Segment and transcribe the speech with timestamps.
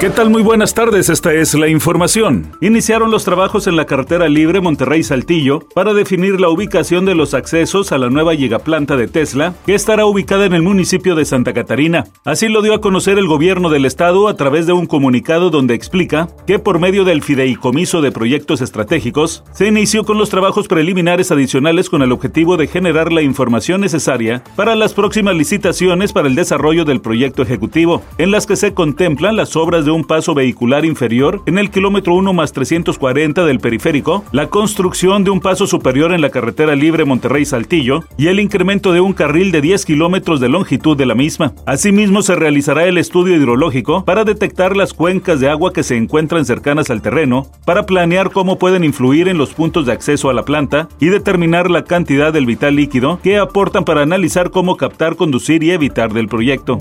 [0.00, 0.30] ¿Qué tal?
[0.30, 2.52] Muy buenas tardes, esta es la información.
[2.62, 7.92] Iniciaron los trabajos en la carretera libre Monterrey-Saltillo para definir la ubicación de los accesos
[7.92, 12.06] a la nueva llegaplanta de Tesla, que estará ubicada en el municipio de Santa Catarina.
[12.24, 15.74] Así lo dio a conocer el gobierno del estado a través de un comunicado donde
[15.74, 21.30] explica que por medio del fideicomiso de proyectos estratégicos, se inició con los trabajos preliminares
[21.30, 26.36] adicionales con el objetivo de generar la información necesaria para las próximas licitaciones para el
[26.36, 30.84] desarrollo del proyecto ejecutivo, en las que se contemplan las obras de un paso vehicular
[30.84, 36.12] inferior en el kilómetro 1 más 340 del periférico, la construcción de un paso superior
[36.12, 40.48] en la carretera libre Monterrey-Saltillo y el incremento de un carril de 10 kilómetros de
[40.48, 41.52] longitud de la misma.
[41.66, 46.44] Asimismo, se realizará el estudio hidrológico para detectar las cuencas de agua que se encuentran
[46.44, 50.44] cercanas al terreno, para planear cómo pueden influir en los puntos de acceso a la
[50.44, 55.62] planta y determinar la cantidad del vital líquido que aportan para analizar cómo captar, conducir
[55.62, 56.78] y evitar del proyecto.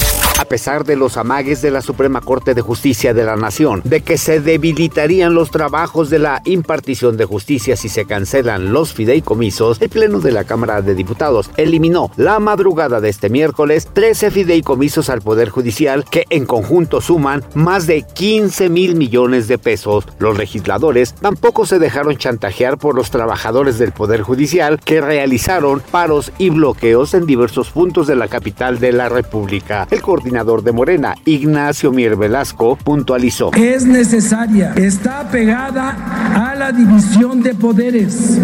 [0.50, 4.02] A pesar de los amagues de la Suprema Corte de Justicia, de la Nación de
[4.02, 9.80] que se debilitarían los trabajos de la impartición de justicia si se cancelan los fideicomisos,
[9.80, 15.12] el Pleno de la Cámara de Diputados eliminó la madrugada de este miércoles 13 fideicomisos
[15.12, 20.06] al Poder Judicial que en conjunto suman más de 15 mil millones de pesos.
[20.18, 26.32] Los legisladores tampoco se dejaron chantajear por los trabajadores del Poder Judicial que realizaron paros
[26.40, 29.88] y bloqueos en diversos puntos de la capital de la República.
[29.92, 33.52] El coordinador de Morena, Ignacio Mier Velasco, puntualizó.
[33.56, 35.92] Es necesaria, está pegada
[36.34, 38.40] a la división de poderes.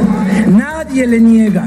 [0.45, 1.65] Nadie le niega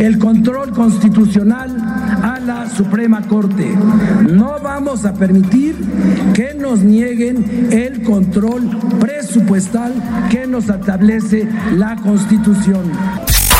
[0.00, 1.76] el control constitucional
[2.22, 3.76] a la Suprema Corte.
[4.30, 5.76] No vamos a permitir
[6.32, 9.92] que nos nieguen el control presupuestal
[10.30, 12.92] que nos establece la Constitución.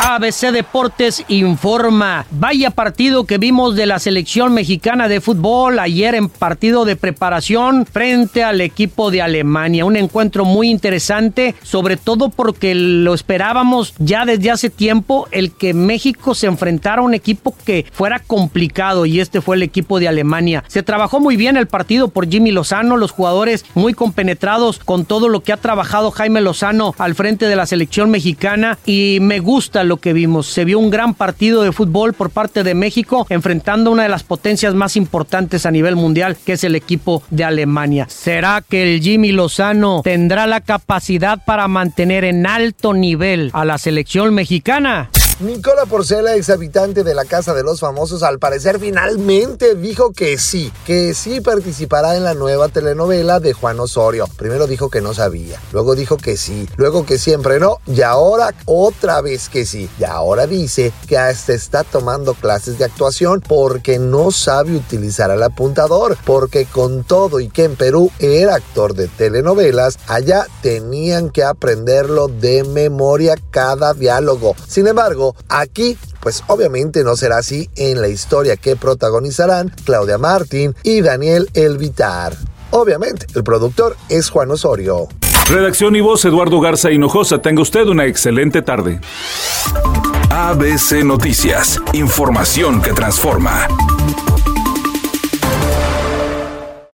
[0.09, 2.27] ABC Deportes informa.
[2.31, 7.87] Vaya partido que vimos de la selección mexicana de fútbol ayer en partido de preparación
[7.87, 9.85] frente al equipo de Alemania.
[9.85, 15.75] Un encuentro muy interesante, sobre todo porque lo esperábamos ya desde hace tiempo el que
[15.75, 20.07] México se enfrentara a un equipo que fuera complicado y este fue el equipo de
[20.07, 20.63] Alemania.
[20.69, 25.29] Se trabajó muy bien el partido por Jimmy Lozano, los jugadores muy compenetrados con todo
[25.29, 29.83] lo que ha trabajado Jaime Lozano al frente de la selección mexicana y me gusta
[29.83, 30.47] lo que vimos.
[30.47, 34.23] Se vio un gran partido de fútbol por parte de México enfrentando una de las
[34.23, 38.07] potencias más importantes a nivel mundial, que es el equipo de Alemania.
[38.09, 43.79] ¿Será que el Jimmy Lozano tendrá la capacidad para mantener en alto nivel a la
[43.79, 45.11] selección mexicana?
[45.39, 50.39] Nicola Porcela, ex habitante de la Casa de los Famosos, al parecer finalmente dijo que
[50.39, 54.27] sí, que sí participará en la nueva telenovela de Juan Osorio.
[54.39, 58.55] Primero dijo que no sabía, luego dijo que sí, luego que siempre no, y ahora
[58.65, 59.91] otra vez que sí.
[60.01, 65.43] Y ahora dice que hasta está tomando clases de actuación porque no sabe utilizar el
[65.43, 71.45] apuntador, porque con todo y que en Perú era actor de telenovelas, allá tenían que
[71.45, 74.57] aprenderlo de memoria cada diálogo.
[74.67, 74.87] Sin
[75.27, 81.01] embargo, aquí pues obviamente no será así en la historia que protagonizarán Claudia Martín y
[81.01, 82.37] Daniel Elvitar.
[82.71, 85.09] Obviamente, el productor es Juan Osorio.
[85.49, 87.39] Redacción y voz Eduardo Garza Hinojosa.
[87.39, 89.01] Tenga usted una excelente tarde.
[90.31, 93.69] ABC Noticias, información que transforma.